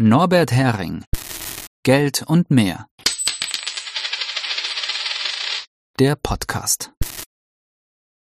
Norbert 0.00 0.52
Hering 0.52 1.02
Geld 1.82 2.22
und 2.22 2.52
mehr. 2.52 2.86
Der 5.98 6.14
Podcast. 6.14 6.92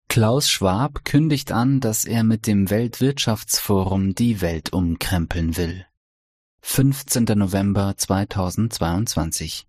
Klaus 0.09 0.48
Schwab 0.48 1.05
kündigt 1.05 1.50
an, 1.50 1.80
dass 1.80 2.05
er 2.05 2.23
mit 2.23 2.46
dem 2.46 2.71
Weltwirtschaftsforum 2.71 4.14
die 4.14 4.41
Welt 4.43 4.73
umkrempeln 4.73 5.57
will. 5.57 5.84
15. 6.61 7.25
November 7.34 7.96
2022. 7.96 9.67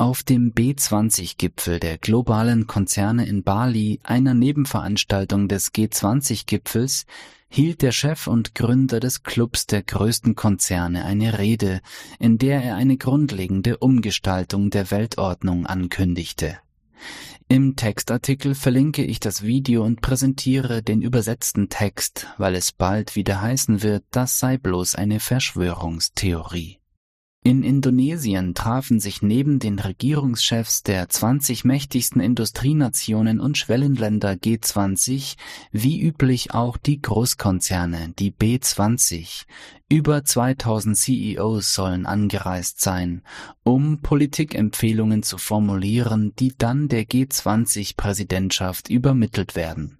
Auf 0.00 0.22
dem 0.22 0.54
B20-Gipfel 0.54 1.78
der 1.78 1.98
globalen 1.98 2.66
Konzerne 2.66 3.26
in 3.26 3.42
Bali, 3.42 4.00
einer 4.02 4.32
Nebenveranstaltung 4.32 5.46
des 5.46 5.74
G20-Gipfels, 5.74 7.04
hielt 7.50 7.82
der 7.82 7.92
Chef 7.92 8.26
und 8.26 8.54
Gründer 8.54 8.98
des 8.98 9.24
Clubs 9.24 9.66
der 9.66 9.82
größten 9.82 10.36
Konzerne 10.36 11.04
eine 11.04 11.38
Rede, 11.38 11.82
in 12.18 12.38
der 12.38 12.64
er 12.64 12.76
eine 12.76 12.96
grundlegende 12.96 13.76
Umgestaltung 13.76 14.70
der 14.70 14.90
Weltordnung 14.90 15.66
ankündigte. 15.66 16.56
Im 17.48 17.76
Textartikel 17.76 18.54
verlinke 18.54 19.04
ich 19.04 19.20
das 19.20 19.42
Video 19.42 19.84
und 19.84 20.00
präsentiere 20.00 20.82
den 20.82 21.02
übersetzten 21.02 21.68
Text, 21.68 22.26
weil 22.38 22.54
es 22.54 22.72
bald 22.72 23.16
wieder 23.16 23.42
heißen 23.42 23.82
wird, 23.82 24.04
das 24.12 24.38
sei 24.38 24.56
bloß 24.56 24.94
eine 24.94 25.20
Verschwörungstheorie. 25.20 26.79
In 27.42 27.62
Indonesien 27.62 28.52
trafen 28.52 29.00
sich 29.00 29.22
neben 29.22 29.60
den 29.60 29.78
Regierungschefs 29.78 30.82
der 30.82 31.08
20 31.08 31.64
mächtigsten 31.64 32.20
Industrienationen 32.20 33.40
und 33.40 33.56
Schwellenländer 33.56 34.32
G20 34.32 35.36
wie 35.72 36.02
üblich 36.02 36.52
auch 36.52 36.76
die 36.76 37.00
Großkonzerne, 37.00 38.12
die 38.18 38.30
B20. 38.30 39.46
Über 39.88 40.22
2000 40.22 40.94
CEOs 40.94 41.74
sollen 41.74 42.04
angereist 42.04 42.82
sein, 42.82 43.22
um 43.62 44.02
Politikempfehlungen 44.02 45.22
zu 45.22 45.38
formulieren, 45.38 46.34
die 46.38 46.52
dann 46.58 46.88
der 46.88 47.04
G20-Präsidentschaft 47.04 48.90
übermittelt 48.90 49.56
werden. 49.56 49.96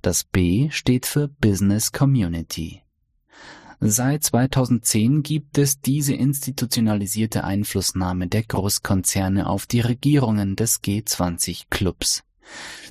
Das 0.00 0.24
B 0.24 0.70
steht 0.70 1.04
für 1.04 1.28
Business 1.28 1.92
Community. 1.92 2.80
Seit 3.82 4.24
2010 4.24 5.22
gibt 5.22 5.56
es 5.56 5.80
diese 5.80 6.12
institutionalisierte 6.12 7.44
Einflussnahme 7.44 8.26
der 8.28 8.42
Großkonzerne 8.42 9.48
auf 9.48 9.64
die 9.64 9.80
Regierungen 9.80 10.54
des 10.54 10.82
G20-Clubs. 10.82 12.22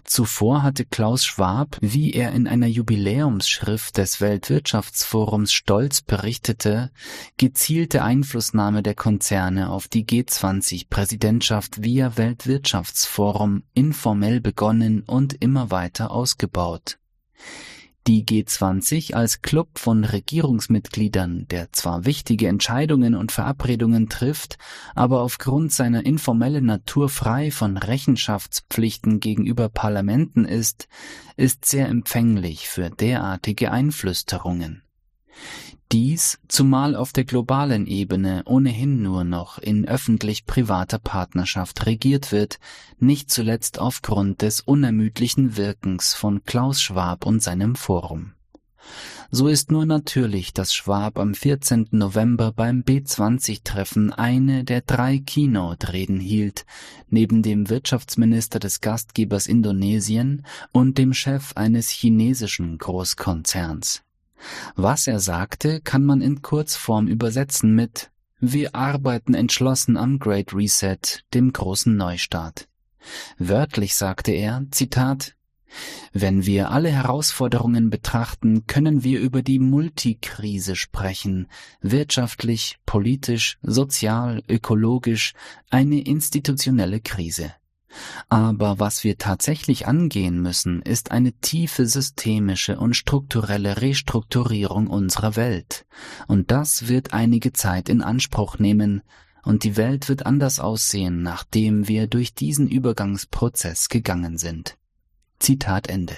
Zuvor 0.04 0.64
hatte 0.64 0.86
Klaus 0.86 1.26
Schwab, 1.26 1.78
wie 1.80 2.14
er 2.14 2.32
in 2.32 2.48
einer 2.48 2.66
Jubiläumsschrift 2.66 3.98
des 3.98 4.20
Weltwirtschaftsforums 4.20 5.54
stolz 5.54 6.02
berichtete, 6.02 6.90
gezielte 7.38 8.02
Einflussnahme 8.02 8.82
der 8.82 8.96
Konzerne 8.96 9.70
auf 9.70 9.88
die 9.88 10.06
G20-Präsidentschaft 10.06 11.84
via 11.84 12.18
Weltwirtschaftsforum 12.18 13.62
informell 13.76 14.42
begonnen 14.42 15.04
und 15.06 15.36
immer 15.40 15.70
weiter 15.70 16.10
ausgebaut. 16.10 16.98
Die 18.10 18.26
G20 18.26 19.14
als 19.14 19.44
Club 19.44 19.78
von 19.78 20.04
Regierungsmitgliedern, 20.04 21.48
der 21.48 21.72
zwar 21.74 22.06
wichtige 22.06 22.48
Entscheidungen 22.48 23.14
und 23.14 23.32
Verabredungen 23.32 24.10
trifft, 24.10 24.58
aber 24.96 25.22
aufgrund 25.22 25.72
seiner 25.74 26.04
informellen 26.08 26.66
Natur 26.66 27.10
frei 27.10 27.52
von 27.52 27.78
Rechenschaftspflichten 27.78 29.20
gegenüber 29.20 29.70
Parlamenten 29.70 30.46
ist, 30.46 30.88
ist 31.38 31.66
sehr 31.66 31.88
empfänglich 31.88 32.68
für 32.68 32.90
derartige 32.90 33.70
Einflüsterungen. 33.70 34.82
Dies, 35.92 36.38
zumal 36.48 36.96
auf 36.96 37.14
der 37.14 37.24
globalen 37.24 37.88
Ebene 37.88 38.44
ohnehin 38.46 39.02
nur 39.02 39.24
noch 39.24 39.58
in 39.58 39.88
öffentlich-privater 39.88 41.00
Partnerschaft 41.00 41.88
regiert 41.88 42.32
wird, 42.32 42.60
nicht 43.00 43.32
zuletzt 43.32 43.80
aufgrund 43.80 44.44
des 44.44 44.62
unermüdlichen 44.62 45.58
Wirkens 45.58 46.14
von 46.14 46.44
Klaus 46.44 46.80
Schwab 46.80 47.26
und 47.26 47.42
seinem 47.42 47.76
Forum. 47.76 48.34
So 49.32 49.48
ist 49.48 49.72
nur 49.72 49.88
natürlich, 49.88 50.54
dass 50.54 50.76
Schwab 50.76 51.18
am 51.18 51.34
14. 51.34 51.88
November 51.90 52.52
beim 52.52 52.82
B20-Treffen 52.82 54.14
eine 54.14 54.64
der 54.64 54.82
drei 54.82 55.18
Keynote-Reden 55.18 56.20
hielt, 56.20 56.68
neben 57.10 57.42
dem 57.42 57.68
Wirtschaftsminister 57.68 58.60
des 58.60 58.82
Gastgebers 58.82 59.48
Indonesien 59.48 60.46
und 60.72 61.00
dem 61.00 61.14
Chef 61.14 61.54
eines 61.56 61.90
chinesischen 61.90 62.78
Großkonzerns. 62.78 64.04
Was 64.76 65.08
er 65.08 65.20
sagte, 65.20 65.82
kann 65.82 66.04
man 66.04 66.22
in 66.22 66.42
Kurzform 66.42 67.08
übersetzen 67.08 67.76
mit 67.76 68.12
Wir 68.40 68.76
arbeiten 68.76 69.34
entschlossen 69.34 69.98
am 69.98 70.20
Great 70.20 70.54
Reset, 70.54 71.00
dem 71.34 71.52
großen 71.52 71.96
Neustart. 71.96 72.68
Wörtlich 73.38 73.96
sagte 73.96 74.32
er, 74.32 74.66
Zitat, 74.72 75.36
wenn 76.14 76.46
wir 76.46 76.72
alle 76.72 76.90
Herausforderungen 76.90 77.90
betrachten, 77.90 78.66
können 78.66 79.04
wir 79.04 79.20
über 79.20 79.42
die 79.42 79.60
Multikrise 79.60 80.76
sprechen, 80.76 81.48
wirtschaftlich, 81.82 82.78
politisch, 82.86 83.58
sozial, 83.62 84.42
ökologisch, 84.50 85.34
eine 85.70 86.02
institutionelle 86.02 87.02
Krise. 87.02 87.54
Aber 88.28 88.80
was 88.80 89.04
wir 89.04 89.18
tatsächlich 89.18 89.88
angehen 89.88 90.42
müssen, 90.42 90.82
ist 90.82 91.12
eine 91.12 91.34
tiefe 91.34 91.86
systemische 91.86 92.80
und 92.80 92.94
strukturelle 92.94 93.82
Restrukturierung 93.82 94.88
unserer 94.88 95.36
Welt. 95.36 95.86
Und 96.28 96.52
das 96.52 96.88
wird 96.88 97.14
einige 97.14 97.54
Zeit 97.54 97.90
in 97.90 98.02
Anspruch 98.02 98.60
nehmen, 98.60 99.02
und 99.44 99.64
die 99.64 99.78
Welt 99.78 100.10
wird 100.10 100.26
anders 100.26 100.60
aussehen, 100.60 101.24
nachdem 101.24 101.88
wir 101.88 102.08
durch 102.08 102.34
diesen 102.34 102.68
Übergangsprozess 102.68 103.90
gegangen 103.90 104.38
sind. 104.38 104.78
Zitat 105.40 105.88
Ende. 105.88 106.16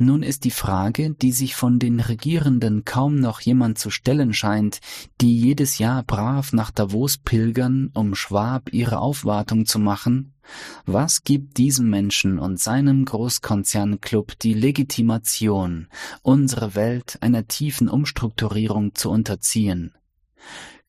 Nun 0.00 0.22
ist 0.22 0.44
die 0.44 0.52
Frage, 0.52 1.10
die 1.10 1.32
sich 1.32 1.56
von 1.56 1.80
den 1.80 1.98
Regierenden 1.98 2.84
kaum 2.84 3.16
noch 3.16 3.40
jemand 3.40 3.78
zu 3.78 3.90
stellen 3.90 4.32
scheint, 4.32 4.78
die 5.20 5.36
jedes 5.36 5.78
Jahr 5.78 6.04
brav 6.04 6.52
nach 6.52 6.70
Davos 6.70 7.18
pilgern, 7.18 7.90
um 7.94 8.14
Schwab 8.14 8.72
ihre 8.72 9.00
Aufwartung 9.00 9.66
zu 9.66 9.80
machen, 9.80 10.34
was 10.86 11.24
gibt 11.24 11.58
diesem 11.58 11.90
Menschen 11.90 12.38
und 12.38 12.60
seinem 12.60 13.04
Großkonzernclub 13.04 14.38
die 14.38 14.54
Legitimation, 14.54 15.88
unsere 16.22 16.76
Welt 16.76 17.18
einer 17.20 17.48
tiefen 17.48 17.88
Umstrukturierung 17.88 18.94
zu 18.94 19.10
unterziehen? 19.10 19.94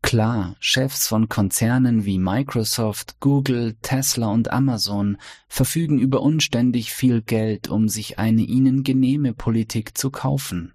Klar, 0.02 0.56
Chefs 0.60 1.08
von 1.08 1.30
Konzernen 1.30 2.06
wie 2.06 2.18
Microsoft, 2.18 3.20
Google, 3.20 3.76
Tesla 3.82 4.28
und 4.28 4.52
Amazon 4.52 5.18
verfügen 5.48 6.00
über 6.00 6.22
unständig 6.22 6.92
viel 6.92 7.22
Geld, 7.22 7.68
um 7.68 7.90
sich 7.90 8.18
eine 8.18 8.42
ihnen 8.42 8.84
genehme 8.84 9.34
Politik 9.34 9.98
zu 9.98 10.10
kaufen. 10.10 10.74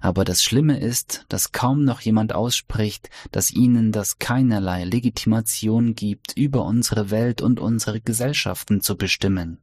Aber 0.00 0.24
das 0.24 0.42
Schlimme 0.42 0.78
ist, 0.78 1.24
dass 1.28 1.52
kaum 1.52 1.84
noch 1.84 2.00
jemand 2.00 2.34
ausspricht, 2.34 3.10
dass 3.30 3.50
ihnen 3.50 3.92
das 3.92 4.18
keinerlei 4.18 4.84
Legitimation 4.84 5.94
gibt, 5.94 6.36
über 6.36 6.64
unsere 6.64 7.10
Welt 7.10 7.42
und 7.42 7.60
unsere 7.60 8.00
Gesellschaften 8.00 8.80
zu 8.80 8.96
bestimmen. 8.96 9.58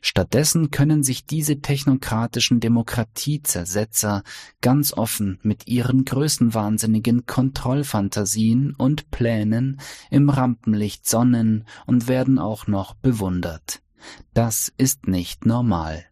Stattdessen 0.00 0.70
können 0.70 1.02
sich 1.02 1.26
diese 1.26 1.60
technokratischen 1.60 2.60
Demokratiezersetzer 2.60 4.22
ganz 4.60 4.92
offen 4.92 5.38
mit 5.42 5.68
ihren 5.68 6.04
größenwahnsinnigen 6.04 7.26
Kontrollfantasien 7.26 8.74
und 8.76 9.10
Plänen 9.10 9.80
im 10.10 10.28
Rampenlicht 10.28 11.08
sonnen 11.08 11.66
und 11.86 12.08
werden 12.08 12.38
auch 12.38 12.66
noch 12.66 12.94
bewundert. 12.94 13.82
Das 14.34 14.72
ist 14.76 15.06
nicht 15.06 15.46
normal. 15.46 16.04